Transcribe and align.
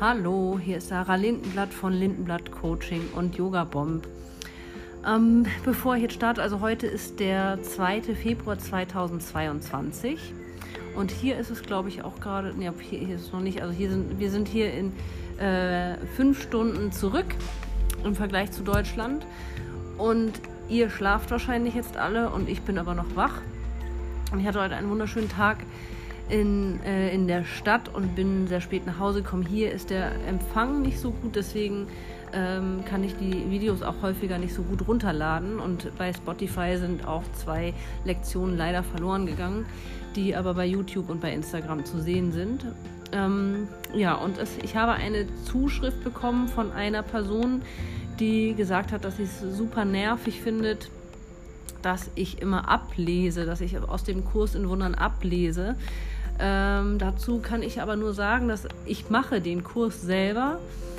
Hallo, 0.00 0.60
hier 0.64 0.76
ist 0.76 0.90
Sarah 0.90 1.16
Lindenblatt 1.16 1.74
von 1.74 1.92
Lindenblatt 1.92 2.52
Coaching 2.52 3.08
und 3.16 3.34
Yoga 3.34 3.64
Bomb. 3.64 4.06
Ähm, 5.04 5.44
bevor 5.64 5.96
ich 5.96 6.02
jetzt 6.02 6.14
starte, 6.14 6.40
also 6.40 6.60
heute 6.60 6.86
ist 6.86 7.18
der 7.18 7.60
2. 7.60 8.02
Februar 8.14 8.56
2022 8.56 10.32
und 10.94 11.10
hier 11.10 11.36
ist 11.36 11.50
es, 11.50 11.62
glaube 11.62 11.88
ich, 11.88 12.04
auch 12.04 12.20
gerade, 12.20 12.56
ne, 12.56 12.72
hier, 12.78 13.00
hier 13.00 13.16
ist 13.16 13.22
es 13.22 13.32
noch 13.32 13.40
nicht, 13.40 13.60
also 13.60 13.74
hier 13.74 13.90
sind, 13.90 14.20
wir 14.20 14.30
sind 14.30 14.46
hier 14.46 14.72
in 14.72 14.92
äh, 15.40 15.96
fünf 16.14 16.44
Stunden 16.44 16.92
zurück 16.92 17.34
im 18.04 18.14
Vergleich 18.14 18.52
zu 18.52 18.62
Deutschland 18.62 19.26
und 19.96 20.30
ihr 20.68 20.90
schlaft 20.90 21.32
wahrscheinlich 21.32 21.74
jetzt 21.74 21.96
alle 21.96 22.30
und 22.30 22.48
ich 22.48 22.62
bin 22.62 22.78
aber 22.78 22.94
noch 22.94 23.16
wach. 23.16 23.40
Und 24.30 24.38
ich 24.38 24.46
hatte 24.46 24.60
heute 24.60 24.76
einen 24.76 24.90
wunderschönen 24.90 25.28
Tag 25.28 25.56
in, 26.28 26.80
äh, 26.84 27.12
in 27.14 27.26
der 27.26 27.44
Stadt 27.44 27.94
und 27.94 28.14
bin 28.14 28.46
sehr 28.46 28.60
spät 28.60 28.86
nach 28.86 28.98
Hause 28.98 29.22
gekommen. 29.22 29.46
Hier 29.46 29.72
ist 29.72 29.90
der 29.90 30.12
Empfang 30.26 30.82
nicht 30.82 30.98
so 30.98 31.10
gut, 31.10 31.36
deswegen 31.36 31.86
ähm, 32.32 32.84
kann 32.84 33.04
ich 33.04 33.16
die 33.16 33.50
Videos 33.50 33.82
auch 33.82 34.02
häufiger 34.02 34.38
nicht 34.38 34.54
so 34.54 34.62
gut 34.62 34.86
runterladen. 34.86 35.58
Und 35.58 35.96
bei 35.96 36.12
Spotify 36.12 36.76
sind 36.76 37.06
auch 37.06 37.24
zwei 37.34 37.74
Lektionen 38.04 38.56
leider 38.56 38.82
verloren 38.82 39.26
gegangen, 39.26 39.66
die 40.16 40.36
aber 40.36 40.54
bei 40.54 40.66
YouTube 40.66 41.08
und 41.10 41.20
bei 41.20 41.32
Instagram 41.32 41.84
zu 41.84 42.00
sehen 42.00 42.32
sind. 42.32 42.66
Ähm, 43.12 43.68
ja, 43.94 44.14
und 44.14 44.38
es, 44.38 44.58
ich 44.62 44.76
habe 44.76 44.92
eine 44.92 45.26
Zuschrift 45.44 46.04
bekommen 46.04 46.48
von 46.48 46.72
einer 46.72 47.02
Person, 47.02 47.62
die 48.20 48.54
gesagt 48.54 48.92
hat, 48.92 49.04
dass 49.04 49.16
sie 49.16 49.22
es 49.22 49.40
super 49.40 49.84
nervig 49.84 50.40
findet, 50.40 50.90
dass 51.82 52.10
ich 52.16 52.42
immer 52.42 52.68
ablese, 52.68 53.46
dass 53.46 53.60
ich 53.60 53.78
aus 53.78 54.04
dem 54.04 54.24
Kurs 54.24 54.54
in 54.54 54.68
Wundern 54.68 54.94
ablese. 54.94 55.76
Ähm, 56.40 56.98
dazu 56.98 57.40
kann 57.40 57.62
ich 57.62 57.80
aber 57.80 57.96
nur 57.96 58.12
sagen, 58.14 58.48
dass 58.48 58.66
ich 58.86 59.10
mache 59.10 59.40
den 59.40 59.64
Kurs 59.64 60.02
selber 60.02 60.58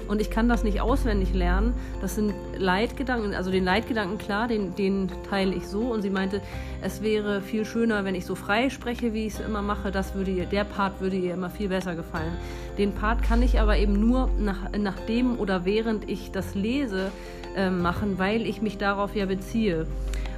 und 0.09 0.20
ich 0.20 0.31
kann 0.31 0.50
das 0.50 0.64
nicht 0.64 0.81
auswendig 0.81 1.36
lernen. 1.36 1.76
Das 2.02 2.16
sind 2.16 2.34
Leitgedanken, 2.58 3.36
also 3.36 3.52
den 3.52 3.64
Leitgedanken 3.64 4.18
klar, 4.18 4.48
den, 4.48 4.76
den 4.76 5.08
teile 5.30 5.54
ich 5.54 5.68
so. 5.68 5.81
Und 5.81 6.02
sie 6.02 6.09
meinte, 6.09 6.42
es 6.81 7.04
wäre 7.04 7.42
viel 7.42 7.64
schöner, 7.64 8.04
wenn 8.06 8.16
ich 8.16 8.26
so 8.26 8.34
frei 8.34 8.72
spreche, 8.72 9.14
wie 9.14 9.28
ich 9.28 9.36
es 9.36 9.40
immer 9.40 9.62
mache. 9.62 9.92
Das 9.92 10.16
würde 10.16 10.31
ihr, 10.31 10.48
der 10.48 10.64
Part 10.64 11.00
würde 11.00 11.16
ihr 11.16 11.36
immer 11.36 11.52
viel 11.52 11.70
besser 11.70 11.94
gefallen. 11.96 12.34
Den 12.80 12.92
Part 12.94 13.22
kann 13.22 13.44
ich 13.44 13.59
aber 13.59 13.78
eben 13.78 14.00
nur 14.00 14.31
nach, 14.40 14.72
nachdem 14.76 15.38
oder 15.38 15.64
während 15.64 16.09
ich 16.09 16.31
das 16.31 16.56
lese 16.56 17.12
äh, 17.56 17.70
machen, 17.70 18.18
weil 18.18 18.48
ich 18.48 18.64
mich 18.64 18.80
darauf 18.80 19.16
ja 19.16 19.28
beziehe. 19.28 19.86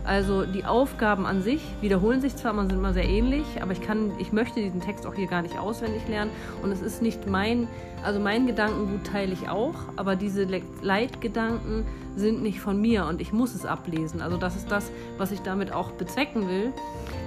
Also 0.03 0.45
die 0.45 0.65
Aufgaben 0.65 1.25
an 1.25 1.41
sich 1.41 1.61
wiederholen 1.79 2.21
sich 2.21 2.35
zwar, 2.35 2.53
man 2.53 2.67
sind 2.67 2.79
immer 2.79 2.93
sehr 2.93 3.07
ähnlich, 3.07 3.45
aber 3.61 3.71
ich 3.71 3.81
kann, 3.81 4.11
ich 4.17 4.31
möchte 4.31 4.59
diesen 4.59 4.81
Text 4.81 5.05
auch 5.05 5.13
hier 5.13 5.27
gar 5.27 5.41
nicht 5.41 5.57
auswendig 5.57 6.07
lernen. 6.07 6.31
Und 6.63 6.71
es 6.71 6.81
ist 6.81 7.01
nicht 7.01 7.27
mein, 7.27 7.67
also 8.03 8.19
mein 8.19 8.47
Gedankengut 8.47 9.05
teile 9.05 9.33
ich 9.33 9.49
auch, 9.49 9.75
aber 9.95 10.15
diese 10.15 10.47
Leitgedanken 10.81 11.85
sind 12.15 12.41
nicht 12.41 12.59
von 12.59 12.79
mir 12.79 13.05
und 13.05 13.21
ich 13.21 13.31
muss 13.31 13.55
es 13.55 13.65
ablesen. 13.65 14.21
Also 14.21 14.37
das 14.37 14.55
ist 14.55 14.71
das, 14.71 14.91
was 15.17 15.31
ich 15.31 15.39
damit 15.41 15.71
auch 15.71 15.91
bezwecken 15.91 16.47
will, 16.47 16.73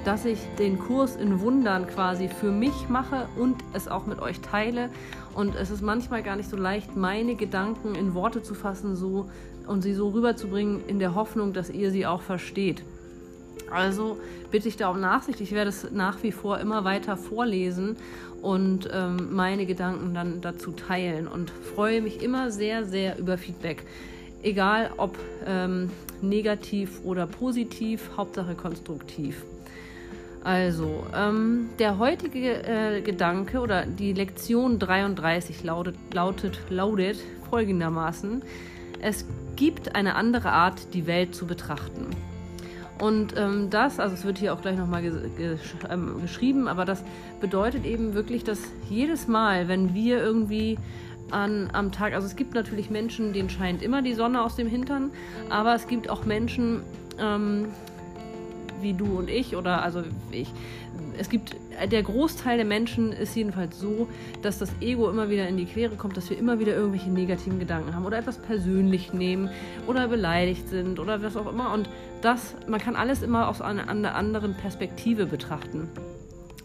dass 0.04 0.24
ich 0.24 0.38
den 0.58 0.78
Kurs 0.78 1.16
in 1.16 1.41
Wundern 1.41 1.86
quasi 1.86 2.28
für 2.28 2.50
mich 2.50 2.88
mache 2.88 3.26
und 3.36 3.56
es 3.72 3.88
auch 3.88 4.06
mit 4.06 4.20
euch 4.20 4.41
teile. 4.41 4.91
Und 5.34 5.54
es 5.56 5.70
ist 5.70 5.82
manchmal 5.82 6.22
gar 6.22 6.36
nicht 6.36 6.50
so 6.50 6.56
leicht, 6.56 6.96
meine 6.96 7.34
Gedanken 7.34 7.94
in 7.94 8.14
Worte 8.14 8.42
zu 8.42 8.54
fassen 8.54 8.96
so, 8.96 9.28
und 9.66 9.82
sie 9.82 9.94
so 9.94 10.10
rüberzubringen 10.10 10.86
in 10.86 10.98
der 10.98 11.14
Hoffnung, 11.14 11.52
dass 11.52 11.70
ihr 11.70 11.91
sie 11.91 12.06
auch 12.06 12.22
versteht. 12.22 12.84
Also 13.70 14.19
bitte 14.50 14.69
ich 14.69 14.76
da 14.76 14.91
um 14.91 15.00
Nachsicht. 15.00 15.41
Ich 15.41 15.52
werde 15.52 15.70
es 15.70 15.91
nach 15.91 16.22
wie 16.22 16.32
vor 16.32 16.58
immer 16.58 16.84
weiter 16.84 17.16
vorlesen 17.16 17.96
und 18.42 18.88
ähm, 18.92 19.34
meine 19.34 19.64
Gedanken 19.64 20.14
dann 20.14 20.41
dazu 20.42 20.72
teilen 20.72 21.26
und 21.26 21.50
freue 21.74 22.02
mich 22.02 22.22
immer 22.22 22.50
sehr, 22.50 22.84
sehr 22.84 23.19
über 23.19 23.38
Feedback. 23.38 23.84
Egal 24.44 24.91
ob 24.99 25.19
ähm, 25.47 25.91
negativ 26.21 27.00
oder 27.03 27.27
positiv, 27.27 28.10
Hauptsache 28.16 28.55
konstruktiv. 28.55 29.43
Also, 30.44 31.06
ähm, 31.16 31.71
der 31.78 31.99
heutige 31.99 32.62
äh, 32.62 33.00
Gedanke 33.00 33.60
oder 33.60 33.87
die 33.87 34.12
Lektion 34.12 34.78
33 34.78 35.65
lautet, 35.65 35.97
lautet, 36.12 36.59
lautet 36.69 37.16
folgendermaßen: 37.49 38.43
Es 39.00 39.25
gibt 39.56 39.97
eine 39.97 40.15
andere 40.15 40.50
Art, 40.50 40.93
die 40.93 41.06
Welt 41.06 41.34
zu 41.34 41.47
betrachten. 41.47 42.09
Und 43.00 43.34
ähm, 43.38 43.71
das, 43.71 43.99
also 43.99 44.15
es 44.15 44.25
wird 44.25 44.37
hier 44.37 44.53
auch 44.53 44.60
gleich 44.60 44.77
nochmal 44.77 45.00
ges 45.00 45.15
ges 45.38 45.60
ähm, 45.91 46.21
geschrieben, 46.21 46.69
aber 46.69 46.84
das 46.84 47.03
bedeutet 47.41 47.87
eben 47.87 48.12
wirklich, 48.12 48.44
dass 48.44 48.60
jedes 48.91 49.27
Mal, 49.27 49.69
wenn 49.69 49.94
wir 49.94 50.19
irgendwie 50.19 50.78
an, 51.30 51.70
am 51.72 51.92
Tag, 51.92 52.14
also 52.14 52.26
es 52.26 52.36
gibt 52.36 52.54
natürlich 52.54 52.90
Menschen, 52.90 53.32
denen 53.32 53.50
scheint 53.50 53.82
immer 53.82 54.02
die 54.02 54.14
Sonne 54.14 54.42
aus 54.42 54.56
dem 54.56 54.68
Hintern, 54.68 55.10
aber 55.50 55.74
es 55.74 55.86
gibt 55.86 56.10
auch 56.10 56.24
Menschen, 56.24 56.82
ähm, 57.18 57.68
wie 58.80 58.92
du 58.92 59.18
und 59.18 59.28
ich 59.30 59.56
oder 59.56 59.82
also 59.82 60.02
ich. 60.30 60.52
Es 61.18 61.28
gibt, 61.28 61.56
der 61.90 62.02
Großteil 62.02 62.56
der 62.56 62.66
Menschen 62.66 63.12
ist 63.12 63.34
jedenfalls 63.34 63.78
so, 63.78 64.08
dass 64.42 64.58
das 64.58 64.70
Ego 64.80 65.08
immer 65.08 65.30
wieder 65.30 65.48
in 65.48 65.56
die 65.56 65.64
Quere 65.64 65.96
kommt, 65.96 66.16
dass 66.16 66.28
wir 66.30 66.38
immer 66.38 66.58
wieder 66.58 66.74
irgendwelche 66.74 67.10
negativen 67.10 67.58
Gedanken 67.58 67.94
haben 67.94 68.04
oder 68.04 68.18
etwas 68.18 68.38
persönlich 68.38 69.12
nehmen 69.12 69.48
oder 69.86 70.08
beleidigt 70.08 70.68
sind 70.68 70.98
oder 70.98 71.22
was 71.22 71.36
auch 71.36 71.50
immer. 71.50 71.72
Und 71.72 71.88
das, 72.20 72.54
man 72.68 72.80
kann 72.80 72.96
alles 72.96 73.22
immer 73.22 73.48
aus 73.48 73.60
einer, 73.60 73.88
einer 73.88 74.14
anderen 74.14 74.54
Perspektive 74.54 75.26
betrachten. 75.26 75.88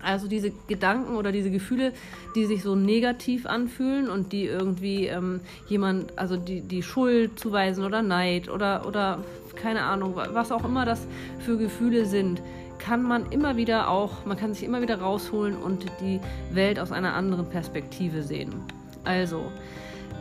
Also 0.01 0.27
diese 0.27 0.51
Gedanken 0.67 1.15
oder 1.15 1.31
diese 1.31 1.51
Gefühle, 1.51 1.93
die 2.35 2.45
sich 2.45 2.63
so 2.63 2.75
negativ 2.75 3.45
anfühlen 3.45 4.09
und 4.09 4.31
die 4.31 4.45
irgendwie 4.45 5.07
ähm, 5.07 5.41
jemand, 5.67 6.17
also 6.17 6.37
die, 6.37 6.61
die 6.61 6.83
Schuld 6.83 7.39
zuweisen 7.39 7.83
oder 7.83 8.01
Neid 8.01 8.49
oder, 8.49 8.85
oder 8.87 9.19
keine 9.55 9.83
Ahnung, 9.83 10.15
was 10.15 10.51
auch 10.51 10.63
immer 10.63 10.85
das 10.85 11.05
für 11.39 11.57
Gefühle 11.57 12.05
sind, 12.05 12.41
kann 12.79 13.03
man 13.03 13.31
immer 13.31 13.57
wieder 13.57 13.89
auch, 13.89 14.25
man 14.25 14.37
kann 14.37 14.53
sich 14.53 14.63
immer 14.63 14.81
wieder 14.81 14.99
rausholen 14.99 15.57
und 15.57 15.85
die 15.99 16.19
Welt 16.51 16.79
aus 16.79 16.91
einer 16.91 17.13
anderen 17.13 17.49
Perspektive 17.49 18.23
sehen. 18.23 18.53
Also, 19.03 19.51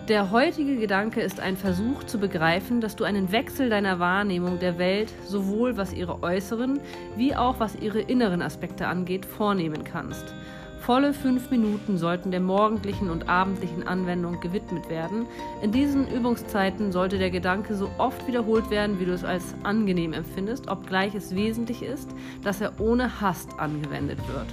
der 0.08 0.30
heutige 0.30 0.76
Gedanke 0.76 1.20
ist 1.20 1.38
ein 1.38 1.56
Versuch 1.56 2.02
zu 2.04 2.18
begreifen, 2.18 2.80
dass 2.80 2.96
du 2.96 3.04
einen 3.04 3.30
Wechsel 3.30 3.68
deiner 3.68 3.98
Wahrnehmung 3.98 4.58
der 4.58 4.78
Welt 4.78 5.12
sowohl 5.26 5.76
was 5.76 5.92
ihre 5.92 6.22
äußeren 6.22 6.80
wie 7.16 7.36
auch 7.36 7.60
was 7.60 7.76
ihre 7.76 8.00
inneren 8.00 8.40
Aspekte 8.40 8.86
angeht, 8.86 9.26
vornehmen 9.26 9.84
kannst. 9.84 10.34
Volle 10.80 11.12
fünf 11.12 11.50
Minuten 11.50 11.98
sollten 11.98 12.30
der 12.30 12.40
morgendlichen 12.40 13.10
und 13.10 13.28
abendlichen 13.28 13.86
Anwendung 13.86 14.40
gewidmet 14.40 14.88
werden. 14.88 15.26
In 15.60 15.72
diesen 15.72 16.08
Übungszeiten 16.08 16.90
sollte 16.90 17.18
der 17.18 17.30
Gedanke 17.30 17.74
so 17.74 17.90
oft 17.98 18.26
wiederholt 18.26 18.70
werden, 18.70 18.98
wie 18.98 19.04
du 19.04 19.12
es 19.12 19.24
als 19.24 19.54
angenehm 19.64 20.14
empfindest, 20.14 20.70
obgleich 20.70 21.14
es 21.14 21.34
wesentlich 21.34 21.82
ist, 21.82 22.08
dass 22.42 22.62
er 22.62 22.80
ohne 22.80 23.20
Hast 23.20 23.58
angewendet 23.58 24.18
wird. 24.28 24.46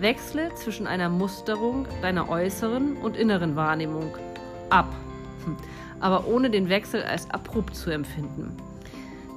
Wechsle 0.00 0.52
zwischen 0.56 0.88
einer 0.88 1.08
Musterung 1.08 1.86
deiner 2.02 2.28
äußeren 2.28 2.96
und 2.96 3.16
inneren 3.16 3.54
Wahrnehmung 3.54 4.10
ab, 4.70 4.94
hm. 5.44 5.56
aber 6.00 6.26
ohne 6.26 6.50
den 6.50 6.68
Wechsel 6.68 7.02
als 7.02 7.30
abrupt 7.30 7.76
zu 7.76 7.90
empfinden. 7.90 8.56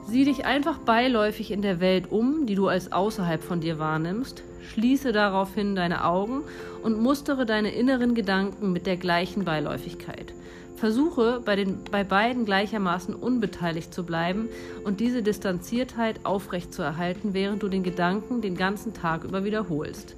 Sieh 0.08 0.25
dich 0.25 0.46
einfach 0.46 0.78
beiläufig 0.80 1.52
in 1.52 1.62
der 1.62 1.80
Welt 1.80 2.12
um, 2.12 2.46
die 2.46 2.56
du 2.56 2.68
als 2.68 2.92
außerhalb 2.92 3.41
von 3.41 3.62
dir 3.62 3.80
wahrnimmst. 3.80 4.44
Schließe 4.74 5.12
daraufhin 5.12 5.75
deine 5.75 6.06
Augen 6.06 6.41
und 6.84 7.02
mustere 7.02 7.46
deine 7.46 7.72
inneren 7.72 8.16
Gedanken 8.16 8.74
mit 8.74 8.88
der 8.88 8.97
gleichen 8.97 9.46
Beiläufigkeit. 9.46 10.34
Versuche 10.75 11.41
bei, 11.46 11.56
den, 11.56 11.78
bei 11.91 12.03
beiden 12.03 12.44
gleichermaßen 12.44 13.14
unbeteiligt 13.14 13.94
zu 13.94 14.03
bleiben 14.03 14.50
und 14.84 15.00
diese 15.00 15.22
Distanziertheit 15.22 16.25
aufrechtzuerhalten, 16.25 17.34
während 17.34 17.62
du 17.62 17.70
den 17.70 17.84
Gedanken 17.84 18.41
den 18.41 18.58
ganzen 18.58 18.94
Tag 18.94 19.24
über 19.24 19.44
wiederholst. 19.44 20.16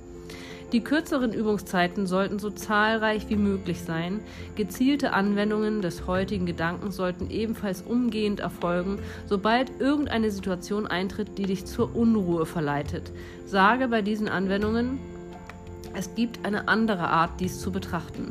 Die 0.73 0.83
kürzeren 0.83 1.33
Übungszeiten 1.33 2.07
sollten 2.07 2.39
so 2.39 2.49
zahlreich 2.49 3.29
wie 3.29 3.35
möglich 3.35 3.81
sein. 3.81 4.21
Gezielte 4.55 5.13
Anwendungen 5.13 5.83
des 5.83 6.07
heutigen 6.07 6.47
Gedankens 6.47 6.95
sollten 6.95 7.29
ebenfalls 7.29 7.83
umgehend 7.83 8.39
erfolgen, 8.39 8.97
sobald 9.27 9.79
irgendeine 9.79 10.31
Situation 10.31 10.87
eintritt, 10.87 11.37
die 11.37 11.45
dich 11.45 11.65
zur 11.65 11.95
Unruhe 11.95 12.47
verleitet. 12.47 13.11
Sage 13.45 13.87
bei 13.87 14.01
diesen 14.01 14.27
Anwendungen, 14.27 14.99
es 15.93 16.15
gibt 16.15 16.43
eine 16.43 16.67
andere 16.67 17.07
Art, 17.07 17.39
dies 17.39 17.59
zu 17.59 17.71
betrachten. 17.71 18.29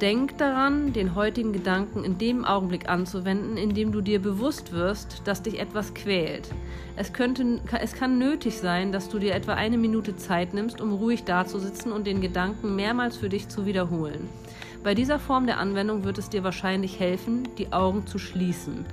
Denk 0.00 0.38
daran, 0.38 0.92
den 0.92 1.14
heutigen 1.14 1.52
Gedanken 1.52 2.02
in 2.02 2.18
dem 2.18 2.44
Augenblick 2.44 2.88
anzuwenden, 2.88 3.56
in 3.56 3.74
dem 3.74 3.92
du 3.92 4.00
dir 4.00 4.20
bewusst 4.20 4.72
wirst, 4.72 5.22
dass 5.24 5.42
dich 5.42 5.60
etwas 5.60 5.94
quält. 5.94 6.50
Es, 6.96 7.12
könnte, 7.12 7.60
es 7.80 7.92
kann 7.92 8.18
nötig 8.18 8.58
sein, 8.58 8.90
dass 8.90 9.08
du 9.08 9.20
dir 9.20 9.34
etwa 9.34 9.54
eine 9.54 9.78
Minute 9.78 10.16
Zeit 10.16 10.52
nimmst, 10.52 10.80
um 10.80 10.92
ruhig 10.92 11.22
dazusitzen 11.22 11.92
und 11.92 12.08
den 12.08 12.20
Gedanken 12.20 12.74
mehrmals 12.74 13.16
für 13.16 13.28
dich 13.28 13.48
zu 13.48 13.66
wiederholen. 13.66 14.28
Bei 14.82 14.94
dieser 14.94 15.20
Form 15.20 15.46
der 15.46 15.58
Anwendung 15.58 16.02
wird 16.02 16.18
es 16.18 16.28
dir 16.28 16.42
wahrscheinlich 16.42 16.98
helfen, 16.98 17.48
die 17.56 17.72
Augen 17.72 18.06
zu 18.06 18.18
schließen. 18.18 18.84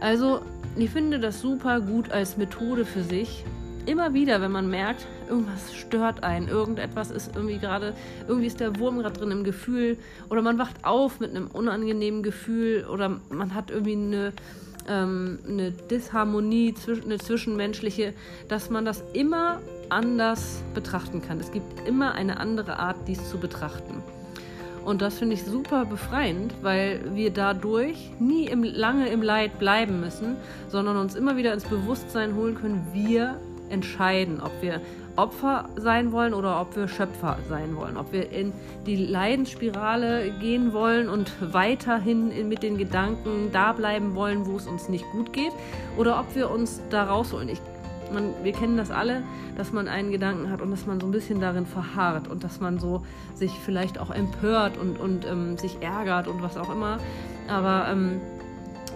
Also, 0.00 0.42
ich 0.76 0.90
finde 0.90 1.18
das 1.18 1.40
super 1.40 1.80
gut 1.80 2.12
als 2.12 2.36
Methode 2.36 2.84
für 2.84 3.02
sich, 3.02 3.44
immer 3.86 4.14
wieder, 4.14 4.40
wenn 4.40 4.52
man 4.52 4.68
merkt, 4.68 5.06
irgendwas 5.28 5.74
stört 5.74 6.22
einen, 6.22 6.48
irgendetwas 6.48 7.10
ist 7.10 7.34
irgendwie 7.34 7.58
gerade, 7.58 7.94
irgendwie 8.28 8.46
ist 8.46 8.60
der 8.60 8.78
Wurm 8.78 8.98
gerade 8.98 9.18
drin 9.18 9.30
im 9.30 9.44
Gefühl 9.44 9.96
oder 10.28 10.42
man 10.42 10.58
wacht 10.58 10.84
auf 10.84 11.20
mit 11.20 11.30
einem 11.30 11.46
unangenehmen 11.48 12.22
Gefühl 12.22 12.86
oder 12.86 13.20
man 13.30 13.54
hat 13.54 13.70
irgendwie 13.70 13.94
eine, 13.94 14.32
ähm, 14.88 15.38
eine 15.48 15.70
Disharmonie, 15.70 16.74
eine 17.04 17.18
zwischenmenschliche, 17.18 18.12
dass 18.48 18.70
man 18.70 18.84
das 18.84 19.02
immer 19.12 19.60
anders 19.88 20.62
betrachten 20.74 21.22
kann. 21.22 21.38
Es 21.38 21.52
gibt 21.52 21.86
immer 21.86 22.12
eine 22.14 22.40
andere 22.40 22.78
Art, 22.78 22.96
dies 23.06 23.30
zu 23.30 23.38
betrachten. 23.38 24.02
Und 24.84 25.02
das 25.02 25.18
finde 25.18 25.34
ich 25.34 25.42
super 25.42 25.84
befreiend, 25.84 26.54
weil 26.62 27.00
wir 27.14 27.32
dadurch 27.32 28.12
nie 28.20 28.46
im, 28.46 28.62
lange 28.62 29.08
im 29.08 29.20
Leid 29.20 29.58
bleiben 29.58 30.00
müssen, 30.00 30.36
sondern 30.68 30.96
uns 30.96 31.16
immer 31.16 31.36
wieder 31.36 31.52
ins 31.52 31.64
Bewusstsein 31.64 32.36
holen 32.36 32.54
können, 32.54 32.86
wir 32.92 33.40
entscheiden, 33.70 34.40
ob 34.40 34.52
wir 34.60 34.80
Opfer 35.16 35.68
sein 35.76 36.12
wollen 36.12 36.34
oder 36.34 36.60
ob 36.60 36.76
wir 36.76 36.88
Schöpfer 36.88 37.38
sein 37.48 37.74
wollen, 37.74 37.96
ob 37.96 38.12
wir 38.12 38.30
in 38.30 38.52
die 38.86 38.96
Leidensspirale 38.96 40.30
gehen 40.40 40.72
wollen 40.72 41.08
und 41.08 41.32
weiterhin 41.40 42.48
mit 42.48 42.62
den 42.62 42.76
Gedanken 42.76 43.50
da 43.50 43.72
bleiben 43.72 44.14
wollen, 44.14 44.46
wo 44.46 44.56
es 44.56 44.66
uns 44.66 44.88
nicht 44.88 45.04
gut 45.12 45.32
geht, 45.32 45.52
oder 45.96 46.20
ob 46.20 46.34
wir 46.34 46.50
uns 46.50 46.82
da 46.90 47.04
rausholen. 47.04 47.48
Ich 47.48 47.60
man, 48.12 48.34
wir 48.42 48.52
kennen 48.52 48.76
das 48.76 48.90
alle, 48.90 49.22
dass 49.56 49.72
man 49.72 49.88
einen 49.88 50.12
Gedanken 50.12 50.50
hat 50.50 50.60
und 50.60 50.70
dass 50.70 50.86
man 50.86 51.00
so 51.00 51.06
ein 51.06 51.12
bisschen 51.12 51.40
darin 51.40 51.66
verharrt 51.66 52.28
und 52.28 52.44
dass 52.44 52.60
man 52.60 52.78
so 52.78 53.02
sich 53.34 53.52
vielleicht 53.64 53.98
auch 53.98 54.10
empört 54.10 54.78
und, 54.78 55.00
und 55.00 55.26
ähm, 55.26 55.58
sich 55.58 55.78
ärgert 55.80 56.28
und 56.28 56.42
was 56.42 56.56
auch 56.56 56.72
immer. 56.72 56.98
Aber 57.48 57.88
ähm, 57.90 58.20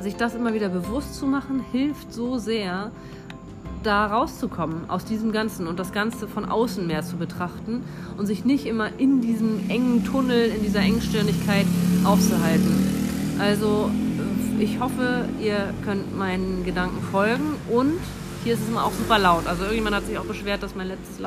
sich 0.00 0.16
das 0.16 0.34
immer 0.34 0.54
wieder 0.54 0.68
bewusst 0.68 1.16
zu 1.16 1.26
machen, 1.26 1.64
hilft 1.72 2.12
so 2.12 2.38
sehr, 2.38 2.90
da 3.82 4.06
rauszukommen 4.06 4.88
aus 4.88 5.04
diesem 5.04 5.32
Ganzen 5.32 5.66
und 5.66 5.78
das 5.78 5.92
Ganze 5.92 6.28
von 6.28 6.44
außen 6.44 6.86
mehr 6.86 7.02
zu 7.02 7.16
betrachten 7.16 7.82
und 8.18 8.26
sich 8.26 8.44
nicht 8.44 8.66
immer 8.66 8.90
in 8.98 9.20
diesem 9.20 9.70
engen 9.70 10.04
Tunnel, 10.04 10.50
in 10.50 10.62
dieser 10.62 10.80
Engstirnigkeit 10.80 11.66
aufzuhalten. 12.04 13.36
Also 13.38 13.90
äh, 14.58 14.62
ich 14.62 14.80
hoffe, 14.80 15.28
ihr 15.42 15.72
könnt 15.84 16.16
meinen 16.16 16.64
Gedanken 16.64 17.00
folgen 17.10 17.56
und 17.70 17.98
hier 18.44 18.54
ist 18.54 18.62
es 18.62 18.68
immer 18.68 18.84
auch 18.84 18.92
super 18.92 19.18
laut. 19.18 19.46
Also 19.46 19.62
irgendjemand 19.62 19.96
hat 19.96 20.06
sich 20.06 20.18
auch 20.18 20.24
beschwert, 20.24 20.62
dass 20.62 20.74
mein 20.74 20.88
letztes 20.88 21.18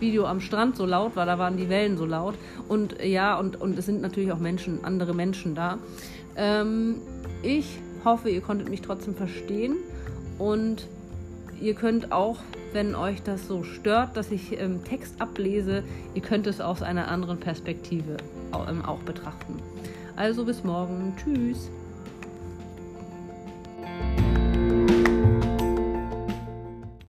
Video 0.00 0.26
am 0.26 0.40
Strand 0.40 0.76
so 0.76 0.86
laut 0.86 1.14
war. 1.14 1.26
Da 1.26 1.38
waren 1.38 1.58
die 1.58 1.68
Wellen 1.68 1.98
so 1.98 2.06
laut. 2.06 2.36
Und 2.68 3.02
ja, 3.02 3.38
und, 3.38 3.60
und 3.60 3.78
es 3.78 3.84
sind 3.84 4.00
natürlich 4.00 4.32
auch 4.32 4.38
Menschen, 4.38 4.82
andere 4.82 5.14
Menschen 5.14 5.54
da. 5.54 5.78
Ähm, 6.36 6.96
ich 7.42 7.78
hoffe, 8.04 8.30
ihr 8.30 8.40
konntet 8.40 8.70
mich 8.70 8.80
trotzdem 8.80 9.14
verstehen. 9.14 9.76
Und 10.38 10.86
ihr 11.60 11.74
könnt 11.74 12.12
auch, 12.12 12.38
wenn 12.72 12.94
euch 12.94 13.22
das 13.22 13.46
so 13.46 13.62
stört, 13.62 14.16
dass 14.16 14.30
ich 14.30 14.58
ähm, 14.58 14.82
Text 14.84 15.20
ablese, 15.20 15.84
ihr 16.14 16.22
könnt 16.22 16.46
es 16.46 16.60
aus 16.60 16.82
einer 16.82 17.08
anderen 17.08 17.38
Perspektive 17.38 18.16
auch, 18.52 18.68
ähm, 18.68 18.84
auch 18.84 19.00
betrachten. 19.00 19.56
Also 20.16 20.44
bis 20.44 20.64
morgen. 20.64 21.14
Tschüss. 21.16 21.70